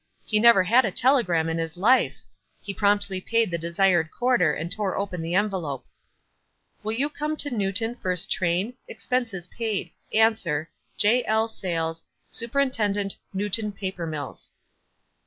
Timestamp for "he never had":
0.25-0.83